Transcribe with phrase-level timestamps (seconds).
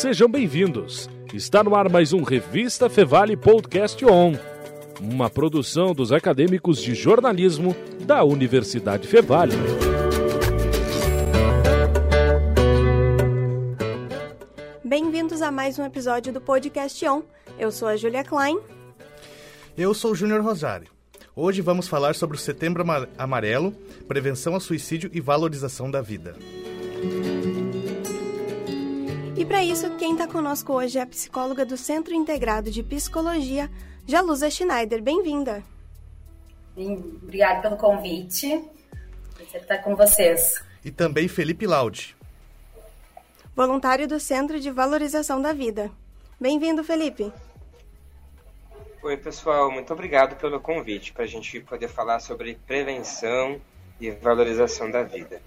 [0.00, 1.10] Sejam bem-vindos.
[1.34, 4.32] Está no ar mais um Revista Fevale Podcast On,
[4.98, 7.76] uma produção dos acadêmicos de jornalismo
[8.06, 9.52] da Universidade Fevale.
[14.82, 17.22] Bem-vindos a mais um episódio do Podcast On.
[17.58, 18.58] Eu sou a Julia Klein.
[19.76, 20.88] Eu sou o Júnior Rosário.
[21.36, 22.82] Hoje vamos falar sobre o Setembro
[23.18, 23.72] Amarelo,
[24.08, 26.34] prevenção ao suicídio e valorização da vida.
[29.50, 33.68] E para isso, quem está conosco hoje é a psicóloga do Centro Integrado de Psicologia,
[34.06, 35.02] Jalusa Schneider.
[35.02, 35.64] Bem-vinda.
[36.76, 38.64] Obrigada pelo convite.
[39.34, 40.64] Prazer estar com vocês.
[40.84, 42.16] E também Felipe Laude.
[43.56, 45.90] Voluntário do Centro de Valorização da Vida.
[46.40, 47.32] Bem-vindo, Felipe.
[49.02, 49.68] Oi, pessoal.
[49.68, 53.60] Muito obrigado pelo convite para a gente poder falar sobre prevenção
[54.00, 55.42] e valorização da vida.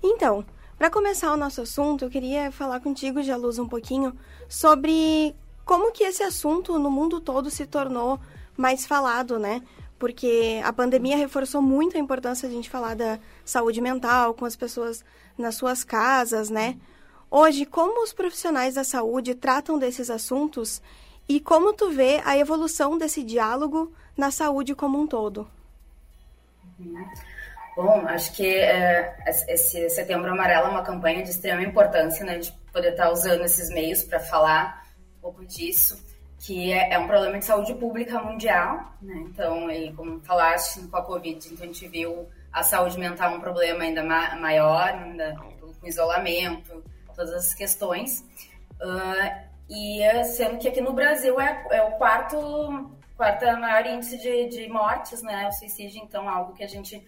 [0.00, 0.44] Então,
[0.82, 5.32] para começar o nosso assunto, eu queria falar contigo, Jaluz, um pouquinho sobre
[5.64, 8.18] como que esse assunto no mundo todo se tornou
[8.56, 9.62] mais falado, né?
[9.96, 14.44] Porque a pandemia reforçou muito a importância de a gente falar da saúde mental com
[14.44, 15.04] as pessoas
[15.38, 16.76] nas suas casas, né?
[17.30, 20.82] Hoje, como os profissionais da saúde tratam desses assuntos
[21.28, 25.48] e como tu vê a evolução desse diálogo na saúde como um todo?
[26.76, 27.04] Uhum.
[27.74, 32.52] Bom, acho que é, esse Setembro Amarelo é uma campanha de extrema importância, né, de
[32.70, 36.04] poder estar usando esses meios para falar um pouco disso,
[36.38, 40.96] que é, é, um problema de saúde pública mundial, né, então, e como falaste com
[40.98, 45.34] a Covid, então a gente viu a saúde mental um problema ainda ma maior, ainda
[45.80, 46.84] com isolamento,
[47.16, 48.20] todas as questões,
[48.82, 54.48] uh, e sendo que aqui no Brasil é, é o quarto, quarta maior índice de,
[54.48, 57.02] de mortes, né, o suicídio, então, algo que a gente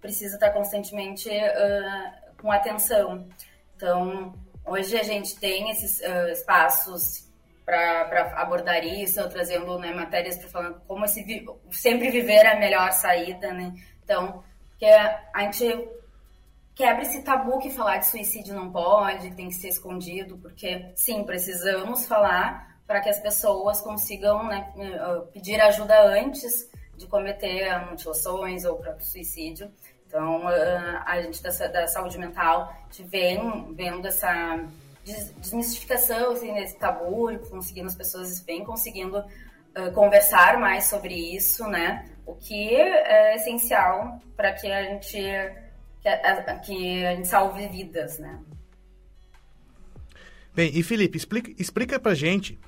[0.00, 3.28] precisa estar constantemente uh, com atenção.
[3.76, 4.34] Então,
[4.64, 7.28] hoje a gente tem esses uh, espaços
[7.64, 12.90] para abordar isso, trazendo né, matérias para falar como esse vi sempre viver a melhor
[12.92, 13.72] saída, né?
[14.02, 14.42] Então,
[14.76, 15.88] que a gente
[16.74, 21.22] quebra esse tabu que falar de suicídio não pode, tem que ser escondido, porque sim,
[21.22, 24.72] precisamos falar para que as pessoas consigam né,
[25.32, 26.68] pedir ajuda antes
[27.00, 29.70] de cometer mutilações ou próprio suicídio.
[30.06, 32.74] Então, a gente da, da saúde mental
[33.04, 34.60] vem vendo essa
[35.38, 42.06] desmistificação assim, desse tabu, conseguindo as pessoas vêm conseguindo uh, conversar mais sobre isso, né?
[42.26, 45.18] O que é essencial para que a gente
[46.02, 48.38] que a, que a gente salve vidas, né?
[50.54, 52.58] Bem, e Felipe, explica, explica pra gente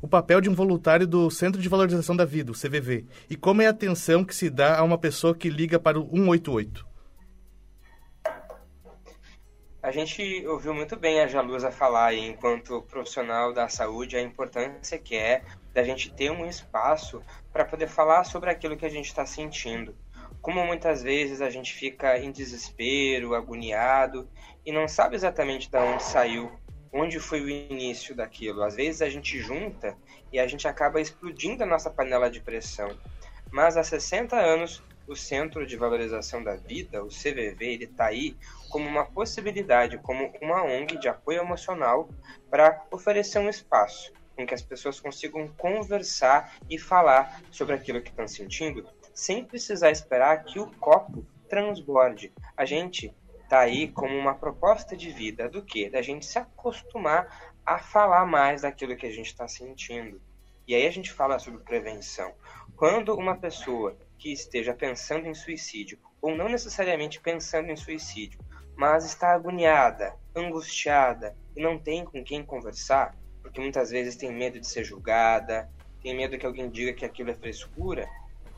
[0.00, 3.62] o papel de um voluntário do Centro de Valorização da Vida, o CVV, e como
[3.62, 6.86] é a atenção que se dá a uma pessoa que liga para o 188.
[9.80, 15.16] A gente ouviu muito bem a Jalusa falar, enquanto profissional da saúde, a importância que
[15.16, 15.42] é
[15.72, 17.22] da gente ter um espaço
[17.52, 19.94] para poder falar sobre aquilo que a gente está sentindo.
[20.42, 24.28] Como muitas vezes a gente fica em desespero, agoniado
[24.66, 26.50] e não sabe exatamente de onde saiu
[26.92, 28.62] onde foi o início daquilo.
[28.62, 29.96] Às vezes a gente junta
[30.32, 32.96] e a gente acaba explodindo a nossa panela de pressão.
[33.50, 38.36] Mas há 60 anos, o Centro de Valorização da Vida, o CVV, ele está aí
[38.68, 42.08] como uma possibilidade, como uma ONG de apoio emocional
[42.50, 48.10] para oferecer um espaço em que as pessoas consigam conversar e falar sobre aquilo que
[48.10, 52.32] estão sentindo, sem precisar esperar que o copo transborde.
[52.56, 53.12] A gente
[53.48, 55.88] tá aí como uma proposta de vida do que?
[55.88, 60.20] Da gente se acostumar a falar mais daquilo que a gente está sentindo.
[60.66, 62.34] E aí a gente fala sobre prevenção.
[62.76, 68.38] Quando uma pessoa que esteja pensando em suicídio, ou não necessariamente pensando em suicídio,
[68.76, 74.60] mas está agoniada, angustiada e não tem com quem conversar, porque muitas vezes tem medo
[74.60, 75.70] de ser julgada,
[76.02, 78.08] tem medo que alguém diga que aquilo é frescura,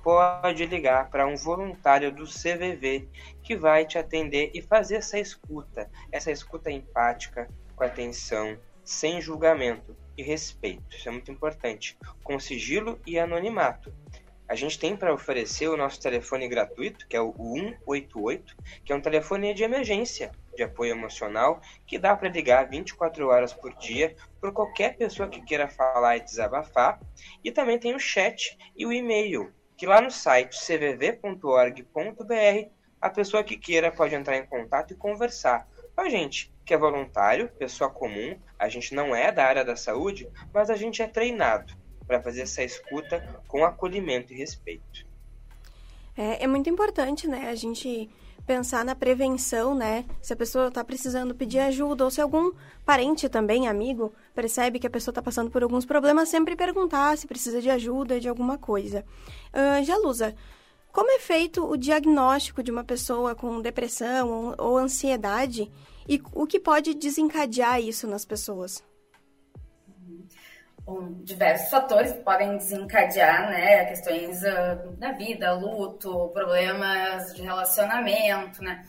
[0.03, 3.09] pode ligar para um voluntário do CVV
[3.43, 9.97] que vai te atender e fazer essa escuta, essa escuta empática, com atenção, sem julgamento
[10.17, 10.97] e respeito.
[10.97, 13.93] Isso é muito importante, com sigilo e anonimato.
[14.51, 18.97] A gente tem para oferecer o nosso telefone gratuito, que é o 188, que é
[18.97, 24.17] um telefone de emergência, de apoio emocional, que dá para ligar 24 horas por dia
[24.41, 27.01] por qualquer pessoa que queira falar e desabafar.
[27.45, 31.89] E também tem o chat e o e-mail, que lá no site cvv.org.br
[33.01, 35.67] a pessoa que queira pode entrar em contato e conversar
[35.97, 39.77] com a gente, que é voluntário, pessoa comum, a gente não é da área da
[39.77, 41.75] saúde, mas a gente é treinado
[42.07, 45.07] para fazer essa escuta com acolhimento e respeito.
[46.15, 48.11] É, é muito importante, né, a gente
[48.51, 50.05] pensar na prevenção, né?
[50.21, 52.51] Se a pessoa está precisando pedir ajuda ou se algum
[52.85, 57.29] parente também, amigo, percebe que a pessoa está passando por alguns problemas, sempre perguntar se
[57.29, 59.05] precisa de ajuda, de alguma coisa.
[59.55, 60.35] Uh, Jalusa,
[60.91, 65.71] como é feito o diagnóstico de uma pessoa com depressão ou, ou ansiedade
[66.09, 68.83] e o que pode desencadear isso nas pessoas?
[70.91, 78.85] Bom, diversos fatores podem desencadear né, questões uh, da vida, luto, problemas de relacionamento, né?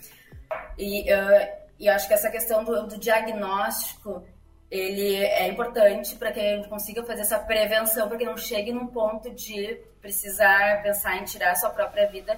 [0.80, 4.25] E, uh, e acho que essa questão do, do diagnóstico
[4.71, 8.74] ele é importante para que a gente consiga fazer essa prevenção, para que não chegue
[8.74, 12.36] num ponto de precisar pensar em tirar a sua própria vida,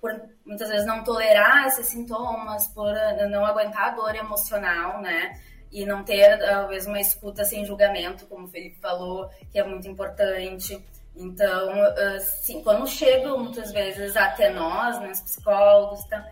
[0.00, 0.10] por
[0.46, 2.94] muitas vezes não tolerar esses sintomas, por
[3.28, 5.38] não aguentar a dor emocional, né?
[5.72, 9.88] E não ter talvez uma escuta sem julgamento, como o Felipe falou, que é muito
[9.88, 10.84] importante.
[11.16, 11.82] Então,
[12.16, 16.26] assim, quando chegam muitas vezes até nós, né, os psicólogos, tá,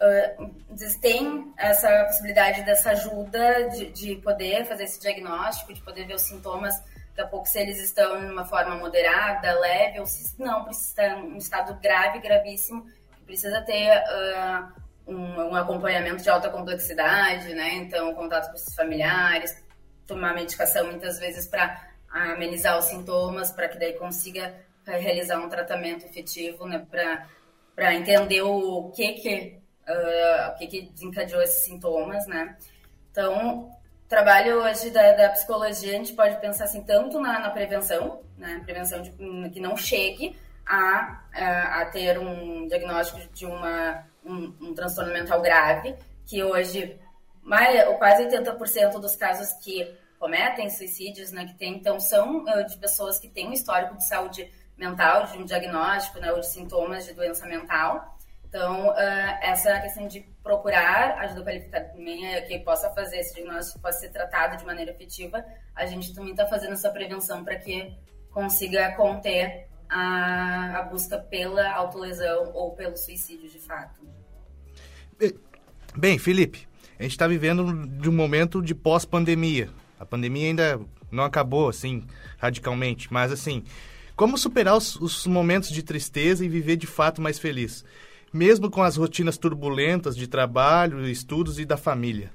[0.00, 6.06] uh, eles têm essa possibilidade dessa ajuda de, de, poder fazer esse diagnóstico, de poder
[6.06, 6.74] ver os sintomas,
[7.08, 11.18] daqui a pouco se eles estão em uma forma moderada, leve, ou se não, estar
[11.18, 12.86] em um estado grave, gravíssimo,
[13.26, 17.74] precisa ter uh, um, um, acompanhamento de alta complexidade, né?
[17.76, 19.56] Então, contato com os familiares,
[20.06, 24.54] tomar medicação muitas vezes para amenizar os sintomas, para que daí consiga
[24.86, 26.86] realizar um tratamento efetivo, né?
[27.74, 29.58] Para entender o que que,
[29.88, 32.56] uh, o que que desencadeou esses sintomas, né?
[33.10, 33.70] Então,
[34.08, 38.60] trabalho hoje da, da, psicologia, a gente pode pensar assim, tanto na, na prevenção, né?
[38.64, 39.10] Prevenção de
[39.50, 45.40] que não chegue a, a, a ter um diagnóstico de uma um, um transtorno mental
[45.40, 45.96] grave,
[46.26, 46.98] que hoje
[47.42, 52.76] mais, quase 80% dos casos que cometem suicídios, né, que tem, então são uh, de
[52.76, 57.06] pessoas que têm um histórico de saúde mental, de um diagnóstico, né, ou de sintomas
[57.06, 58.18] de doença mental.
[58.44, 58.94] Então, uh,
[59.40, 64.10] essa questão de procurar ajuda qualificada também, é, que possa fazer esse diagnóstico, possa ser
[64.10, 65.44] tratado de maneira efetiva,
[65.74, 67.96] a gente também está fazendo essa prevenção para que
[68.30, 74.17] consiga conter a, a busca pela autolesão ou pelo suicídio de fato.
[75.96, 76.68] Bem, Felipe,
[76.98, 79.68] a gente está vivendo de um momento de pós-pandemia.
[79.98, 80.80] A pandemia ainda
[81.10, 82.04] não acabou, assim,
[82.38, 83.64] radicalmente, mas, assim,
[84.14, 87.84] como superar os, os, momentos de tristeza e viver de fato mais feliz?
[88.32, 92.30] Mesmo com as rotinas turbulentas de trabalho, estudos e da família.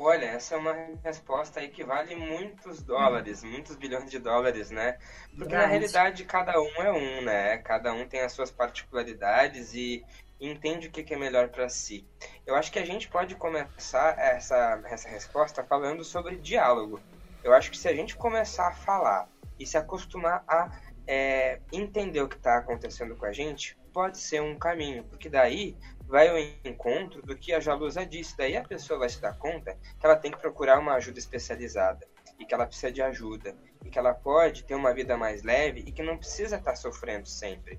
[0.00, 4.96] Olha, essa é uma resposta aí que vale muitos dólares, muitos bilhões de dólares, né?
[5.36, 7.58] Porque na realidade cada um é um, né?
[7.58, 10.04] Cada um tem as suas particularidades e
[10.40, 12.06] entende o que é melhor para si.
[12.46, 17.00] Eu acho que a gente pode começar essa, essa resposta falando sobre diálogo.
[17.42, 19.28] Eu acho que se a gente começar a falar
[19.58, 20.78] e se acostumar a
[21.08, 25.76] é, entender o que está acontecendo com a gente, pode ser um caminho, porque daí
[26.08, 28.36] vai ao encontro do que a Jalusa disse.
[28.36, 32.08] Daí a pessoa vai se dar conta que ela tem que procurar uma ajuda especializada
[32.38, 35.84] e que ela precisa de ajuda e que ela pode ter uma vida mais leve
[35.86, 37.78] e que não precisa estar sofrendo sempre.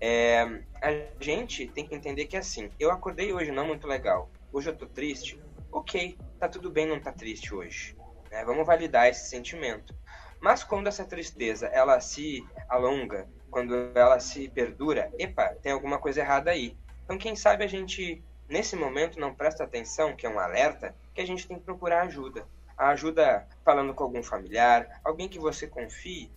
[0.00, 0.42] É,
[0.82, 0.90] a
[1.20, 4.86] gente tem que entender que assim, eu acordei hoje não muito legal, hoje eu tô
[4.86, 5.40] triste,
[5.72, 7.96] ok, tá tudo bem não tá triste hoje.
[8.30, 8.44] Né?
[8.44, 9.94] Vamos validar esse sentimento.
[10.40, 16.20] Mas quando essa tristeza ela se alonga, quando ela se perdura, epa, tem alguma coisa
[16.20, 16.76] errada aí.
[17.08, 21.22] Então, quem sabe a gente, nesse momento, não presta atenção, que é um alerta, que
[21.22, 22.46] a gente tem que procurar ajuda.
[22.76, 26.30] A ajuda falando com algum familiar, alguém que você confie,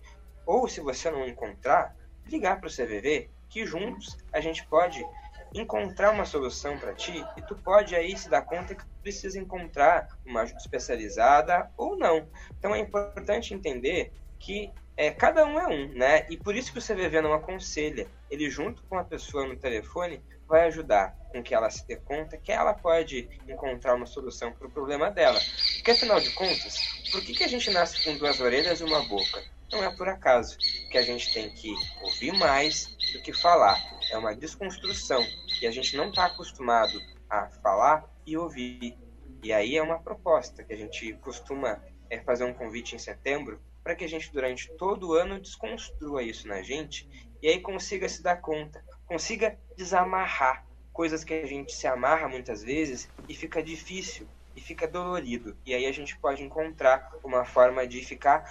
[0.46, 1.94] ou se você não encontrar,
[2.26, 5.06] ligar para o CVV, que juntos a gente pode
[5.54, 10.08] encontrar uma solução para ti e tu pode aí se dar conta que precisa encontrar
[10.26, 12.30] uma ajuda especializada ou não.
[12.58, 14.72] Então é importante entender que
[15.02, 16.28] é, cada um é um, né?
[16.30, 18.08] E por isso que o CVV não aconselha.
[18.30, 22.38] Ele junto com a pessoa no telefone vai ajudar com que ela se dê conta
[22.38, 25.40] que ela pode encontrar uma solução para o problema dela.
[25.78, 26.78] Porque afinal de contas,
[27.12, 29.44] por que, que a gente nasce com duas orelhas e uma boca?
[29.72, 30.56] Não é por acaso
[30.92, 33.82] que a gente tem que ouvir mais do que falar.
[34.12, 35.26] É uma desconstrução
[35.60, 38.96] e a gente não está acostumado a falar e ouvir.
[39.42, 43.60] E aí é uma proposta que a gente costuma é, fazer um convite em setembro
[43.84, 47.10] para que a gente durante todo o ano desconstrua isso na gente
[47.42, 52.64] e aí consiga se dar conta consiga desamarrar coisas que a gente se amarra muitas
[52.64, 55.58] vezes e fica difícil e fica dolorido.
[55.66, 58.50] E aí a gente pode encontrar uma forma de ficar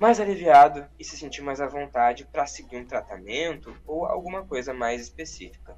[0.00, 4.74] mais aliviado e se sentir mais à vontade para seguir um tratamento ou alguma coisa
[4.74, 5.76] mais específica.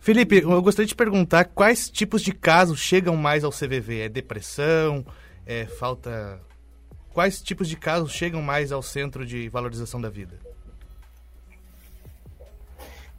[0.00, 4.00] Felipe, eu gostaria de perguntar quais tipos de casos chegam mais ao CVV?
[4.00, 5.04] É depressão?
[5.44, 6.40] É falta.
[7.12, 10.38] Quais tipos de casos chegam mais ao Centro de Valorização da Vida?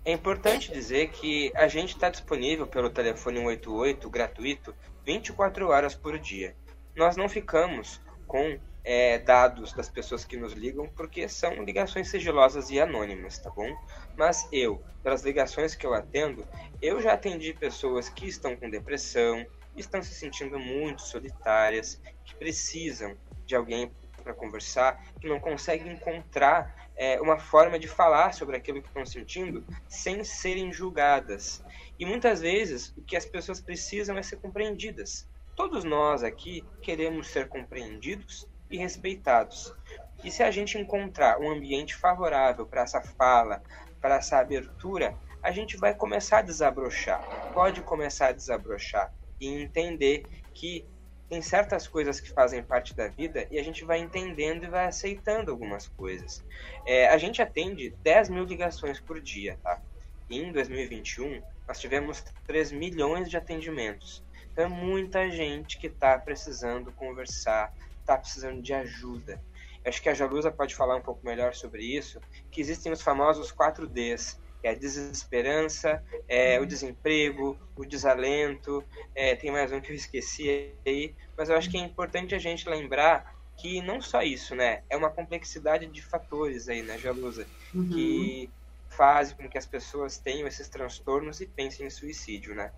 [0.04, 6.18] É importante dizer que a gente está disponível pelo telefone 188 gratuito 24 horas por
[6.18, 6.56] dia.
[6.96, 12.72] Nós não ficamos com é, dados das pessoas que nos ligam porque são ligações sigilosas
[12.72, 13.70] e anônimas, tá bom?
[14.18, 16.44] Mas eu, pelas ligações que eu atendo,
[16.82, 19.46] eu já atendi pessoas que estão com depressão,
[19.78, 23.16] estão se sentindo muito solitárias, que precisam
[23.54, 23.92] de alguém
[24.24, 29.06] para conversar, que não conseguem encontrar é, uma forma de falar sobre aquilo que estão
[29.06, 31.64] sentindo sem serem julgadas.
[32.00, 35.28] E muitas vezes o que as pessoas precisam é ser compreendidas.
[35.56, 39.76] Todos nós aqui queremos ser compreendidos e respeitados.
[40.24, 43.62] E se a gente encontrar um ambiente favorável para essa fala,
[44.02, 47.22] para essa abertura, a gente vai começar a desabrochar.
[47.54, 50.88] Pode começar a desabrochar e entender que
[51.34, 54.86] tem certas coisas que fazem parte da vida e a gente vai entendendo e vai
[54.86, 56.44] aceitando algumas coisas.
[56.86, 59.82] É, a gente atende 10 mil ligações por dia, tá?
[60.30, 64.24] E em 2021, nós tivemos 3 milhões de atendimentos.
[64.52, 69.42] Então é muita gente que está precisando conversar, está precisando de ajuda.
[69.84, 72.22] Acho que a Jalusa pode falar um pouco melhor sobre isso,
[72.52, 79.36] que existem os famosos 4 Ds, é a desesperança, é o desemprego, o desalento, é,
[79.36, 82.68] tem mais um que eu esqueci aí, mas eu acho que é importante a gente
[82.68, 87.90] lembrar que não só isso, né, é uma complexidade de fatores aí, né, Jalusa, uhum.
[87.90, 88.50] que
[88.90, 92.72] faz com que as pessoas tenham esses transtornos e pensem em suicídio, né?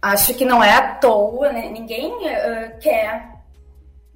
[0.00, 1.68] Acho que não é à toa, né?
[1.68, 3.36] Ninguém uh, quer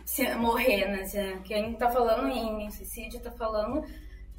[0.05, 1.41] se morrer, né?
[1.45, 3.85] Quem está falando em suicídio está falando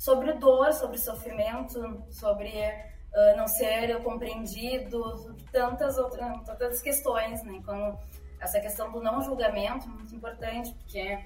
[0.02, 7.62] sobre dor, sobre sofrimento, sobre uh, não ser compreendido, tantas outras tantas questões, né?
[7.64, 8.00] Como
[8.40, 11.24] essa questão do não julgamento, muito importante, porque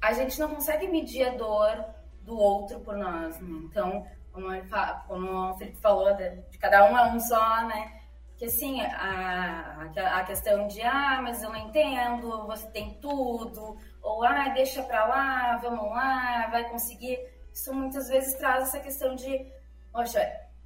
[0.00, 1.84] a gente não consegue medir a dor
[2.22, 3.60] do outro por nós, né?
[3.66, 4.48] Então, como,
[5.06, 8.00] como o Felipe falou, de, cada um é um só, né?
[8.36, 14.24] Que assim, a, a questão de, ah, mas eu não entendo, você tem tudo, ou,
[14.24, 19.46] ah, deixa pra lá, vamos lá, vai conseguir isso muitas vezes traz essa questão de,
[19.92, 20.20] poxa,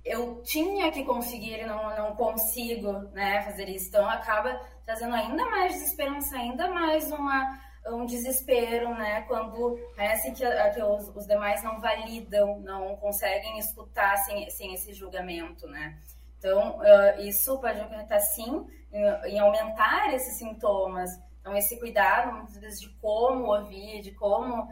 [0.05, 3.89] eu tinha que conseguir e não, não consigo né, fazer isso.
[3.89, 9.23] Então acaba trazendo ainda mais desesperança, ainda mais uma, um desespero, né?
[9.23, 14.93] Quando parece que, que os, os, demais não validam, não conseguem escutar sem, sem esse
[14.93, 15.99] julgamento, né?
[16.39, 21.11] Então, uh, isso pode acarretar, sim, em, em aumentar esses sintomas.
[21.41, 24.69] Então, esse cuidado, muitas vezes, de como ouvir, de como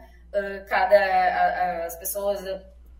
[0.67, 2.43] cada a, as pessoas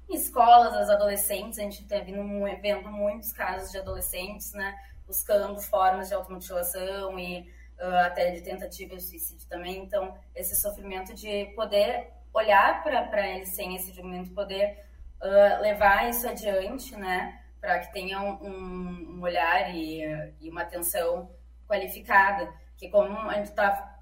[0.07, 4.75] em escolas, as adolescentes, a gente vendo, vendo muitos casos de adolescentes, né,
[5.07, 7.41] buscando formas de automutilação e
[7.79, 9.83] uh, até de tentativa de suicídio também.
[9.83, 14.85] Então, esse sofrimento de poder olhar para eles sem esse julgamento, poder
[15.21, 20.03] uh, levar isso adiante, né, para que tenham um, um, olhar e,
[20.39, 21.31] e uma atenção
[21.67, 23.94] qualificada, que como a gente está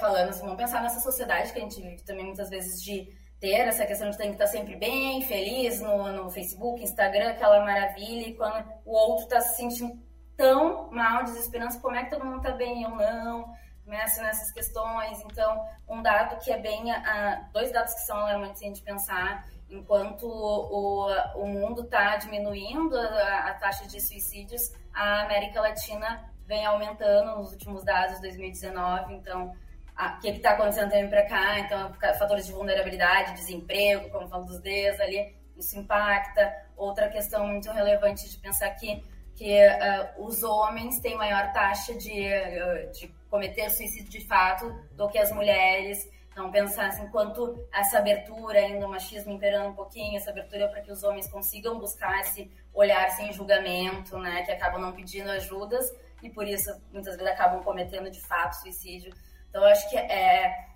[0.00, 3.68] falando assim, vamos pensar nessa sociedade que a gente vive também muitas vezes de ter
[3.68, 8.28] essa questão de ter que estar sempre bem, feliz no, no Facebook, Instagram, aquela maravilha,
[8.28, 10.00] e quando o outro está se sentindo
[10.36, 13.54] tão mal, desesperança, como é que todo mundo está bem ou não,
[13.84, 15.20] começa nessas questões.
[15.20, 19.46] Então, um dado que é bem, a, dois dados que são alarmantes a gente pensar,
[19.68, 26.64] enquanto o, o mundo está diminuindo a, a taxa de suicídios, a América Latina vem
[26.64, 29.52] aumentando nos últimos dados de 2019, então
[29.98, 34.60] o que está acontecendo também para cá, então fatores de vulnerabilidade, desemprego, como falo dos
[34.60, 36.54] Ds ali, isso impacta.
[36.76, 39.02] Outra questão muito relevante de pensar aqui,
[39.34, 45.08] que uh, os homens têm maior taxa de, uh, de cometer suicídio de fato do
[45.08, 46.10] que as mulheres.
[46.30, 50.82] Então, pensar assim, quanto essa abertura, ainda o machismo imperando um pouquinho, essa abertura para
[50.82, 55.90] que os homens consigam buscar esse olhar sem julgamento, né, que acabam não pedindo ajudas
[56.22, 59.14] e por isso muitas vezes acabam cometendo de fato suicídio.
[59.56, 60.66] Então, acho que é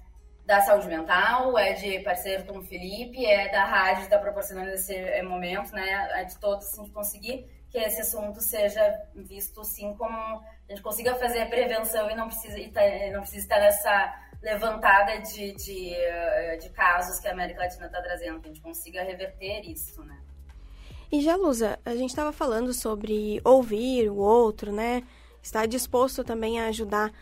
[0.46, 4.94] da saúde mental, é de parceiro com o Felipe, é da rádio está proporcionando esse
[4.94, 6.08] é, momento, né?
[6.18, 8.80] É de todos, assim, conseguir que esse assunto seja
[9.14, 12.80] visto, sim, como a gente consiga fazer prevenção e não precisa, tá,
[13.12, 15.94] não precisa estar nessa levantada de, de,
[16.58, 20.18] de casos que a América Latina está trazendo, que a gente consiga reverter isso, né?
[21.12, 25.02] E já, Lusa, a gente estava falando sobre ouvir o outro, né?
[25.42, 27.12] Estar disposto também a ajudar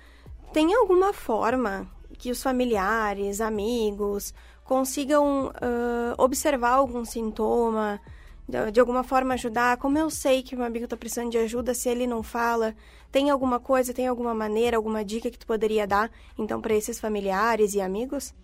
[0.53, 1.87] tem alguma forma
[2.19, 8.01] que os familiares, amigos consigam uh, observar algum sintoma,
[8.47, 9.77] de, alguma forma ajudar?
[9.77, 12.75] Como eu sei que meu amigo está precisando de ajuda se ele não fala?
[13.11, 17.01] Tem alguma coisa, tem alguma maneira, alguma dica que tu poderia dar, então, para esses
[17.01, 18.35] familiares e amigos?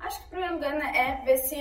[0.00, 1.56] Acho que o primeiro lugar é ver se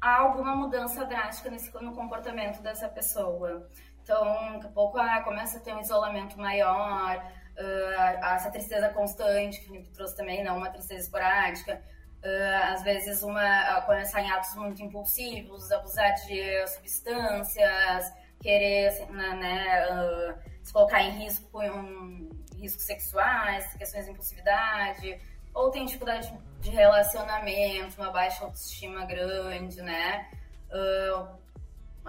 [0.00, 3.68] há alguma mudança drástica nesse, no comportamento dessa pessoa.
[4.02, 7.24] Então, daqui a pouco ah, começa a ter um isolamento maior,
[7.58, 11.80] uh, essa tristeza constante, que o Felipe trouxe também, não uma tristeza esporádica.
[12.22, 19.86] Uh, às vezes, uma, começar em atos muito impulsivos, abusar de substâncias, querer né, né
[19.90, 25.18] uh, se colocar em risco, um, riscos sexuais, questões de impulsividade,
[25.52, 30.28] ou tem dificuldade de relacionamento, uma baixa autoestima grande, né?
[30.70, 31.43] Uh,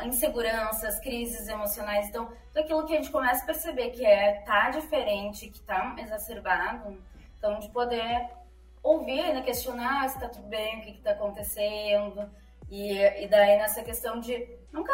[0.04, 2.08] inseguranças, crises emocionais.
[2.08, 5.96] Então, tudo aquilo que a gente começa a perceber que é tá diferente, que tá
[6.00, 7.02] exacerbado,
[7.38, 8.30] então de poder
[8.84, 12.30] ouvir, né, questionar se tá tudo bem, o que que tá acontecendo.
[12.70, 14.92] E, e daí nessa questão de nunca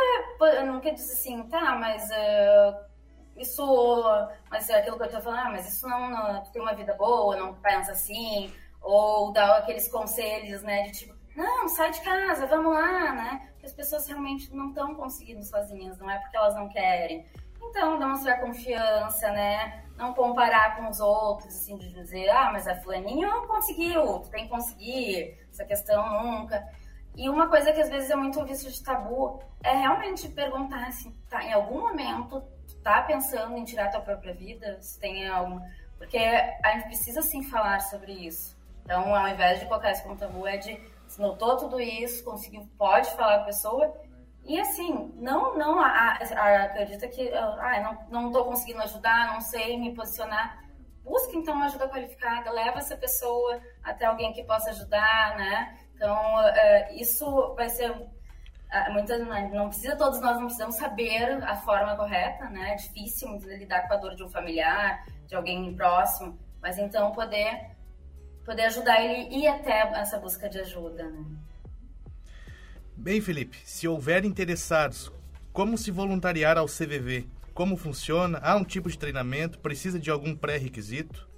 [0.65, 2.91] nunca dizer assim, tá, mas uh,
[3.38, 4.03] isso,
[4.50, 6.74] mas é aquilo que eu tô falando, ah, mas isso não, não tu tem uma
[6.74, 12.02] vida boa, não pensa assim, ou dar aqueles conselhos, né, de tipo, não, sai de
[12.02, 13.50] casa, vamos lá, né?
[13.54, 17.26] Porque as pessoas realmente não estão conseguindo sozinhas, não é porque elas não querem.
[17.64, 19.86] Então, demonstrar confiança, né?
[19.96, 24.46] Não comparar com os outros, assim, de dizer, ah, mas a fulaninha conseguiu, tu tem
[24.46, 26.68] que conseguir, essa questão nunca.
[27.16, 31.16] E uma coisa que às vezes é muito visto de tabu é realmente perguntar assim,
[31.30, 34.82] tá, em algum momento tu tá pensando em tirar tua própria vida?
[34.82, 35.60] Se tem algum...
[35.98, 38.58] Porque a gente precisa sim falar sobre isso.
[38.84, 40.76] Então, ao invés de colocar isso como tabu, é de
[41.12, 43.94] se notou tudo isso, conseguiu, pode falar com a pessoa.
[44.46, 49.77] E assim, não, não a, a, acredita que ah, não, tô conseguindo ajudar, não sei
[49.77, 50.63] me posicionar.
[51.03, 55.77] Busque então uma ajuda qualificada, leva essa pessoa até alguém que possa ajudar, né?
[55.96, 61.98] Então, uh, isso vai ser uh, não precisa todos nós não precisamos saber a forma
[61.98, 62.72] correta, né?
[62.72, 67.71] É difícil lidar com a dor de um familiar, de alguém próximo, mas então poder
[68.51, 71.24] poder ajudar ele ir até essa busca de ajuda, né?
[72.98, 75.10] Bem, Felipe, se houver interessados,
[75.53, 77.25] como se voluntariar ao CVV?
[77.53, 78.40] Como funciona?
[78.44, 79.57] Há um tipo de treinamento?
[79.57, 81.29] Precisa de algum pré-requisito?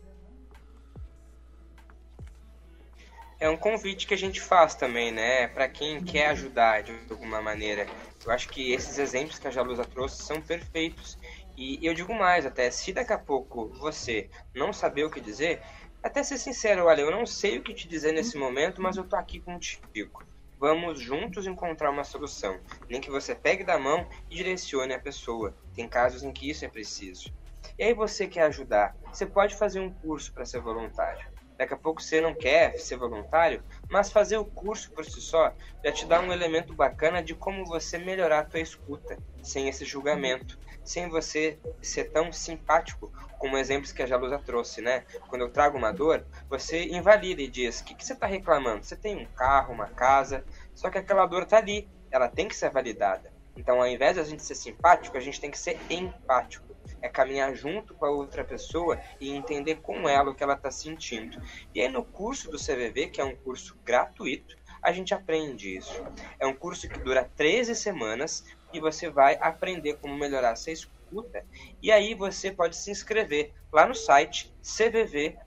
[3.39, 5.47] É um convite que a gente faz também, né?
[5.49, 7.85] Para quem quer ajudar de alguma maneira.
[8.25, 11.19] Eu acho que esses exemplos que a Jalusa trouxe são perfeitos.
[11.55, 15.61] E eu digo mais até, se daqui a pouco você não saber o que dizer,
[16.03, 19.05] até ser sincero, olha, eu não sei o que te dizer nesse momento, mas eu
[19.05, 20.21] tô aqui contigo.
[20.59, 22.59] Vamos juntos encontrar uma solução.
[22.89, 25.55] Nem que você pegue da mão e direcione a pessoa.
[25.73, 27.33] Tem casos em que isso é preciso.
[27.79, 31.25] E aí você quer ajudar, você pode fazer um curso para ser voluntário.
[31.57, 35.53] Daqui a pouco você não quer ser voluntário, mas fazer o curso por si só
[35.83, 39.85] já te dá um elemento bacana de como você melhorar a tua escuta, sem esse
[39.85, 45.03] julgamento, sem você ser tão simpático como exemplos que a Jalusa trouxe, né?
[45.27, 48.85] Quando eu trago uma dor, você invalida e diz: o que, que você está reclamando?
[48.85, 52.55] Você tem um carro, uma casa, só que aquela dor está ali, ela tem que
[52.55, 53.33] ser validada.
[53.55, 56.73] Então, ao invés de a gente ser simpático, a gente tem que ser empático.
[57.01, 60.71] É caminhar junto com a outra pessoa e entender com ela o que ela está
[60.71, 61.41] sentindo.
[61.75, 66.03] E aí, no curso do CVV, que é um curso gratuito, a gente aprende isso.
[66.39, 68.43] É um curso que dura 13 semanas
[68.73, 71.45] e você vai aprender como melhorar essa escuta.
[71.81, 75.37] E aí você pode se inscrever lá no site cvv.org.br,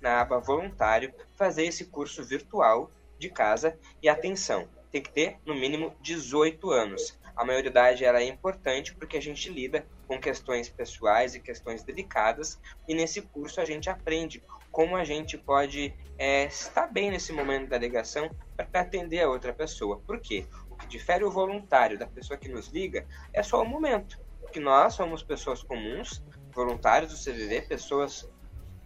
[0.00, 3.78] na aba voluntário, fazer esse curso virtual de casa.
[4.02, 7.18] E atenção, tem que ter no mínimo 18 anos.
[7.36, 12.58] A maioridade ela é importante porque a gente lida com questões pessoais e questões delicadas,
[12.88, 17.68] e nesse curso a gente aprende como a gente pode é, estar bem nesse momento
[17.68, 20.00] da ligação para atender a outra pessoa.
[20.06, 20.46] Por quê?
[20.90, 24.18] Difere o voluntário da pessoa que nos liga é só o momento.
[24.52, 26.20] Que nós somos pessoas comuns,
[26.52, 28.28] voluntários do CVV, pessoas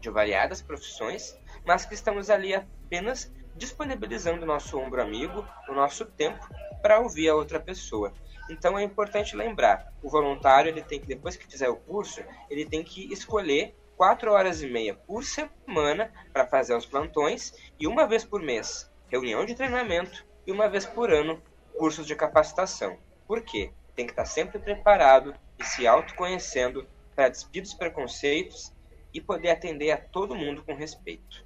[0.00, 6.04] de variadas profissões, mas que estamos ali apenas disponibilizando o nosso ombro amigo, o nosso
[6.04, 6.46] tempo
[6.82, 8.12] para ouvir a outra pessoa.
[8.50, 12.66] Então é importante lembrar, o voluntário ele tem que depois que fizer o curso, ele
[12.66, 18.06] tem que escolher quatro horas e meia por semana para fazer os plantões e uma
[18.06, 21.40] vez por mês reunião de treinamento e uma vez por ano
[21.76, 22.96] cursos de capacitação.
[23.26, 23.70] Por quê?
[23.94, 28.72] Tem que estar sempre preparado e se autoconhecendo para despedir dos preconceitos
[29.12, 31.44] e poder atender a todo mundo com respeito.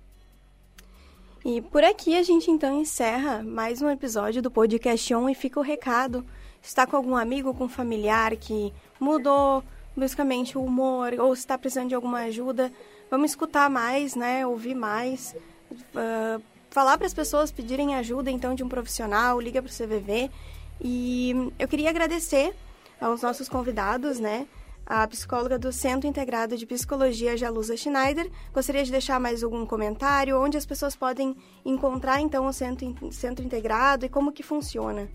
[1.44, 5.60] E por aqui a gente então encerra mais um episódio do podcast On e fica
[5.60, 6.24] o recado.
[6.60, 9.62] Está com algum amigo, com familiar que mudou
[9.98, 12.72] basicamente o humor ou está precisando de alguma ajuda,
[13.10, 14.46] vamos escutar mais, né?
[14.46, 15.34] Ouvir mais,
[15.72, 20.30] uh, falar para as pessoas pedirem ajuda então de um profissional, liga para o CVV.
[20.80, 22.54] E eu queria agradecer
[23.00, 24.46] aos nossos convidados, né?
[24.88, 28.30] a psicóloga do Centro Integrado de Psicologia Jalusa Schneider.
[28.54, 33.44] Gostaria de deixar mais algum comentário, onde as pessoas podem encontrar então o Centro, centro
[33.44, 35.06] Integrado e como que funciona?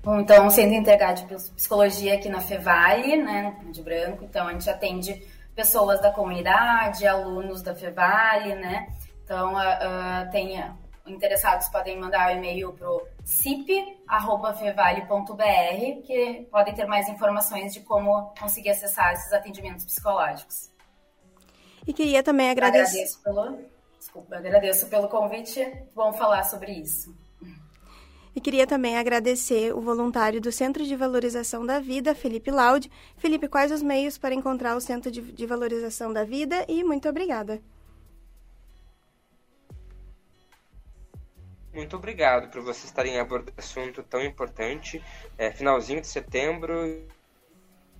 [0.00, 4.52] Bom, então, o Centro Integrado de Psicologia aqui na Fevale, né, de Branco, então a
[4.52, 5.20] gente atende
[5.52, 8.86] pessoas da comunidade, alunos da Fevale, né,
[9.26, 10.62] então uh, uh, tem
[11.04, 18.32] interessados podem mandar o e-mail para o cip.fevale.br, que podem ter mais informações de como
[18.38, 20.70] conseguir acessar esses atendimentos psicológicos.
[21.84, 22.98] E queria também agradecer.
[22.98, 23.58] Agradeço pelo,
[23.98, 25.60] desculpa, agradeço pelo convite.
[25.94, 27.12] Bom falar sobre isso.
[28.34, 32.90] E queria também agradecer o voluntário do Centro de Valorização da Vida, Felipe Laude.
[33.16, 36.64] Felipe, quais os meios para encontrar o Centro de Valorização da Vida?
[36.68, 37.60] E muito obrigada.
[41.76, 45.04] Muito obrigado por vocês estarem abordando assunto tão importante,
[45.36, 47.06] é, finalzinho de setembro,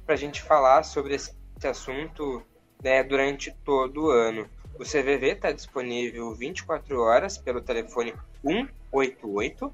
[0.06, 2.42] para a gente falar sobre esse assunto
[2.82, 4.48] né, durante todo o ano.
[4.78, 9.70] O CVV está disponível 24 horas pelo telefone 188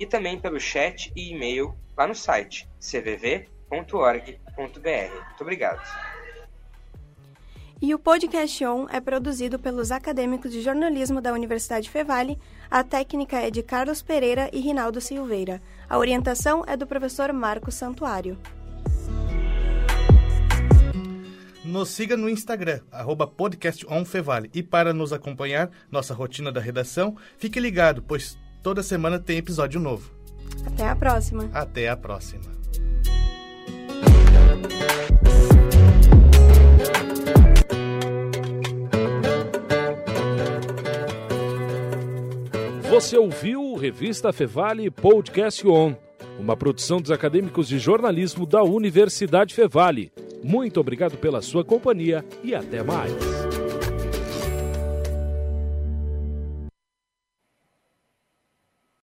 [0.00, 4.30] e também pelo chat e e-mail lá no site cvv.org.br.
[4.56, 6.12] Muito obrigado.
[7.82, 12.38] E o Podcast On é produzido pelos acadêmicos de jornalismo da Universidade Fevale.
[12.72, 15.60] A técnica é de Carlos Pereira e Rinaldo Silveira.
[15.90, 18.38] A orientação é do professor Marcos Santuário.
[21.62, 24.50] Nos siga no Instagram, arroba podcastonfevale.
[24.54, 29.78] E para nos acompanhar, nossa rotina da redação, fique ligado, pois toda semana tem episódio
[29.78, 30.10] novo.
[30.64, 31.50] Até a próxima.
[31.52, 32.50] Até a próxima.
[42.92, 45.94] Você ouviu Revista Fevale Podcast On,
[46.38, 50.12] uma produção dos acadêmicos de jornalismo da Universidade Fevale.
[50.44, 53.41] Muito obrigado pela sua companhia e até mais.